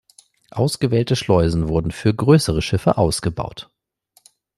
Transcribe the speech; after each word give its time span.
Ausgewählte 0.49 1.15
Schleusen 1.15 1.67
wurden 1.67 1.91
für 1.91 2.11
größere 2.11 2.63
Schiffe 2.63 2.97
ausgebaut. 2.97 3.69